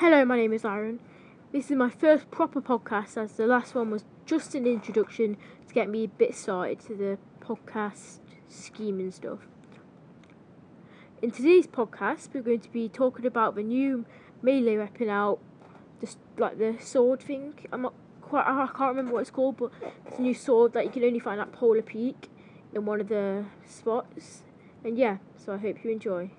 Hello, 0.00 0.24
my 0.24 0.36
name 0.36 0.52
is 0.52 0.64
Aaron. 0.64 1.00
This 1.50 1.72
is 1.72 1.76
my 1.76 1.90
first 1.90 2.30
proper 2.30 2.60
podcast, 2.60 3.16
as 3.16 3.32
the 3.32 3.48
last 3.48 3.74
one 3.74 3.90
was 3.90 4.04
just 4.26 4.54
an 4.54 4.64
introduction 4.64 5.36
to 5.66 5.74
get 5.74 5.88
me 5.88 6.04
a 6.04 6.06
bit 6.06 6.36
started 6.36 6.78
to 6.86 6.94
the 6.94 7.18
podcast 7.40 8.20
scheme 8.46 9.00
and 9.00 9.12
stuff. 9.12 9.40
In 11.20 11.32
today's 11.32 11.66
podcast, 11.66 12.28
we're 12.32 12.44
going 12.44 12.60
to 12.60 12.70
be 12.70 12.88
talking 12.88 13.26
about 13.26 13.56
the 13.56 13.64
new 13.64 14.06
melee 14.40 14.76
weapon 14.76 15.08
out, 15.08 15.40
just 16.00 16.18
like 16.36 16.58
the 16.58 16.76
sword 16.78 17.20
thing. 17.20 17.54
I'm 17.72 17.82
not 17.82 17.94
quite, 18.22 18.46
I 18.46 18.68
can't 18.68 18.90
remember 18.90 19.14
what 19.14 19.22
it's 19.22 19.32
called, 19.32 19.56
but 19.56 19.72
it's 20.06 20.20
a 20.20 20.22
new 20.22 20.32
sword 20.32 20.74
that 20.74 20.84
you 20.84 20.92
can 20.92 21.02
only 21.02 21.18
find 21.18 21.40
at 21.40 21.50
Polar 21.50 21.82
Peak 21.82 22.30
in 22.72 22.86
one 22.86 23.00
of 23.00 23.08
the 23.08 23.46
spots. 23.66 24.44
And 24.84 24.96
yeah, 24.96 25.16
so 25.34 25.54
I 25.54 25.56
hope 25.56 25.82
you 25.82 25.90
enjoy. 25.90 26.30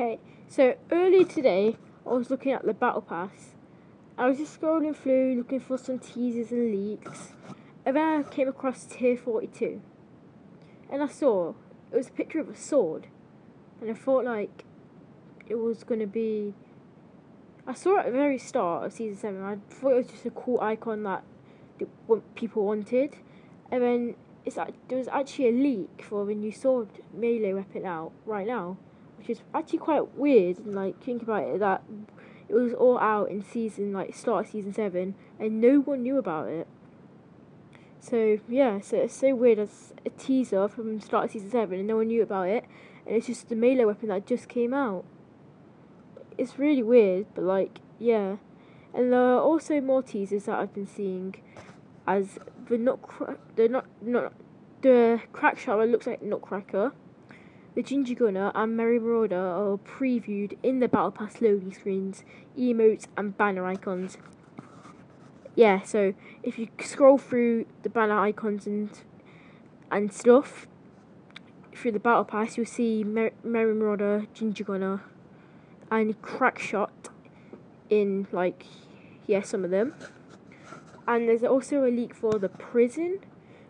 Okay, 0.00 0.18
so 0.48 0.76
earlier 0.90 1.26
today 1.26 1.76
I 2.06 2.14
was 2.14 2.30
looking 2.30 2.52
at 2.52 2.64
the 2.64 2.72
Battle 2.72 3.02
Pass. 3.02 3.50
I 4.16 4.30
was 4.30 4.38
just 4.38 4.58
scrolling 4.58 4.96
through 4.96 5.34
looking 5.34 5.60
for 5.60 5.76
some 5.76 5.98
teasers 5.98 6.52
and 6.52 6.70
leaks, 6.70 7.34
and 7.84 7.96
then 7.96 8.02
I 8.02 8.22
came 8.22 8.48
across 8.48 8.86
Tier 8.86 9.18
42. 9.18 9.82
And 10.90 11.02
I 11.02 11.06
saw 11.06 11.52
it 11.92 11.96
was 11.98 12.08
a 12.08 12.12
picture 12.12 12.40
of 12.40 12.48
a 12.48 12.56
sword, 12.56 13.08
and 13.82 13.90
I 13.90 13.92
thought 13.92 14.24
like 14.24 14.64
it 15.46 15.56
was 15.56 15.84
gonna 15.84 16.06
be. 16.06 16.54
I 17.66 17.74
saw 17.74 17.96
it 17.96 17.98
at 17.98 18.06
the 18.06 18.12
very 18.12 18.38
start 18.38 18.86
of 18.86 18.94
season 18.94 19.18
seven. 19.18 19.42
I 19.42 19.58
thought 19.68 19.90
it 19.90 19.96
was 19.96 20.06
just 20.06 20.24
a 20.24 20.30
cool 20.30 20.62
icon 20.62 21.02
that 21.02 21.24
people 22.36 22.64
wanted, 22.64 23.16
and 23.70 23.82
then 23.82 24.14
it's 24.46 24.56
like 24.56 24.72
there 24.88 24.96
was 24.96 25.08
actually 25.08 25.48
a 25.48 25.52
leak 25.52 26.02
for 26.08 26.24
the 26.24 26.34
new 26.34 26.52
sword 26.52 26.88
melee 27.12 27.52
weapon 27.52 27.84
out 27.84 28.12
right 28.24 28.46
now 28.46 28.78
which 29.30 29.38
is 29.38 29.44
actually 29.54 29.78
quite 29.78 30.16
weird. 30.16 30.58
And 30.58 30.74
like 30.74 31.02
think 31.02 31.22
about 31.22 31.44
it, 31.44 31.60
that 31.60 31.82
it 32.48 32.54
was 32.54 32.72
all 32.74 32.98
out 32.98 33.30
in 33.30 33.44
season 33.44 33.92
like 33.92 34.14
start 34.14 34.46
of 34.46 34.50
season 34.50 34.74
seven, 34.74 35.14
and 35.38 35.60
no 35.60 35.80
one 35.80 36.02
knew 36.02 36.18
about 36.18 36.48
it. 36.48 36.66
So 38.00 38.38
yeah, 38.48 38.80
so 38.80 38.96
it's 38.96 39.14
so 39.14 39.34
weird 39.34 39.58
as 39.58 39.94
a 40.04 40.10
teaser 40.10 40.66
from 40.68 41.00
start 41.00 41.26
of 41.26 41.30
season 41.30 41.50
seven, 41.50 41.78
and 41.78 41.88
no 41.88 41.96
one 41.96 42.08
knew 42.08 42.22
about 42.22 42.48
it, 42.48 42.64
and 43.06 43.14
it's 43.16 43.26
just 43.28 43.48
the 43.48 43.56
melee 43.56 43.84
weapon 43.84 44.08
that 44.08 44.26
just 44.26 44.48
came 44.48 44.74
out. 44.74 45.04
It's 46.36 46.58
really 46.58 46.82
weird, 46.82 47.26
but 47.34 47.44
like 47.44 47.80
yeah, 47.98 48.36
and 48.92 49.12
there 49.12 49.20
are 49.20 49.40
also 49.40 49.80
more 49.80 50.02
teasers 50.02 50.44
that 50.44 50.58
I've 50.58 50.74
been 50.74 50.88
seeing, 50.88 51.36
as 52.06 52.38
the 52.68 52.78
not 52.78 52.98
the 53.54 53.68
not 53.68 53.86
not 54.02 54.32
the 54.82 55.20
crack 55.32 55.58
shower 55.58 55.86
looks 55.86 56.06
like 56.06 56.22
Nutcracker 56.22 56.92
the 57.74 57.82
Ginger 57.82 58.14
Gunner 58.14 58.50
and 58.54 58.76
Merry 58.76 58.98
Marauder 58.98 59.36
are 59.36 59.78
previewed 59.78 60.56
in 60.62 60.80
the 60.80 60.88
Battle 60.88 61.12
Pass 61.12 61.40
loading 61.40 61.72
screens, 61.72 62.24
emotes, 62.58 63.06
and 63.16 63.36
banner 63.36 63.64
icons. 63.66 64.18
Yeah, 65.54 65.82
so 65.82 66.14
if 66.42 66.58
you 66.58 66.68
scroll 66.80 67.18
through 67.18 67.66
the 67.82 67.88
banner 67.88 68.18
icons 68.18 68.66
and 68.66 68.90
and 69.90 70.12
stuff 70.12 70.66
through 71.74 71.92
the 71.92 71.98
Battle 71.98 72.24
Pass, 72.24 72.56
you'll 72.56 72.66
see 72.66 73.04
Mer- 73.04 73.32
Merry 73.42 73.74
Marauder, 73.74 74.26
Ginger 74.34 74.64
Gunner, 74.64 75.02
and 75.90 76.20
Crackshot 76.22 77.10
in 77.88 78.26
like 78.32 78.64
yeah 79.26 79.42
some 79.42 79.64
of 79.64 79.70
them. 79.70 79.94
And 81.06 81.28
there's 81.28 81.42
also 81.42 81.84
a 81.84 81.90
leak 81.90 82.14
for 82.14 82.38
the 82.38 82.48
prison, 82.48 83.20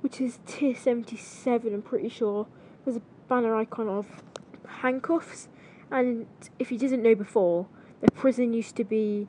which 0.00 0.20
is 0.20 0.38
tier 0.46 0.74
seventy 0.74 1.16
seven. 1.16 1.74
I'm 1.74 1.82
pretty 1.82 2.08
sure. 2.08 2.46
There's 2.84 2.96
a 2.96 3.02
banner 3.28 3.54
icon 3.54 3.88
of 3.88 4.06
handcuffs. 4.66 5.48
And 5.90 6.26
if 6.58 6.72
you 6.72 6.78
didn't 6.78 7.02
know 7.02 7.14
before, 7.14 7.66
the 8.00 8.10
prison 8.12 8.52
used 8.52 8.76
to 8.76 8.84
be 8.84 9.28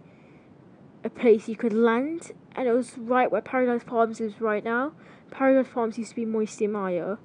a 1.03 1.09
place 1.09 1.47
you 1.47 1.55
could 1.55 1.73
land, 1.73 2.31
and 2.55 2.67
it 2.67 2.71
was 2.71 2.97
right 2.97 3.29
where 3.31 3.41
Paradise 3.41 3.83
Palms 3.83 4.21
is 4.21 4.39
right 4.39 4.63
now. 4.63 4.93
Paradise 5.31 5.71
Palms 5.73 5.97
used 5.97 6.11
to 6.11 6.15
be 6.15 6.25
Moisty 6.25 6.67
Mire, 6.67 7.17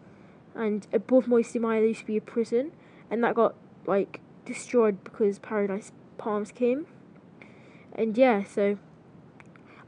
and 0.55 0.87
above 0.93 1.29
Moisty 1.29 1.59
Mire 1.59 1.81
there 1.81 1.89
used 1.89 2.01
to 2.01 2.07
be 2.07 2.17
a 2.17 2.21
prison, 2.21 2.73
and 3.11 3.23
that 3.23 3.35
got 3.35 3.55
like 3.87 4.21
destroyed 4.45 5.05
because 5.05 5.39
Paradise 5.39 5.93
Palms 6.19 6.51
came. 6.51 6.87
And 7.93 8.19
yeah, 8.19 8.43
so 8.45 8.79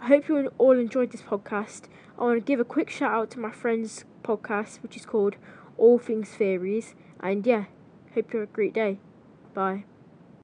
I 0.01 0.07
hope 0.07 0.29
you 0.29 0.53
all 0.59 0.79
enjoyed 0.79 1.11
this 1.11 1.23
podcast. 1.23 1.83
I 2.19 2.25
want 2.25 2.39
to 2.39 2.45
give 2.45 2.61
a 2.61 2.65
quick 2.65 2.91
shout 2.91 3.13
out 3.13 3.31
to 3.33 3.41
my 3.41 3.51
friend's 3.51 4.05
podcast, 4.23 4.83
which 4.83 4.97
is 4.97 5.05
called 5.05 5.37
all 5.81 5.99
things 5.99 6.35
fairies. 6.35 6.95
And 7.21 7.47
yeah, 7.47 7.65
hope 8.15 8.33
you 8.33 8.41
have 8.41 8.49
a 8.49 8.53
great 8.53 8.75
day. 8.75 8.99
Bye. 9.55 9.85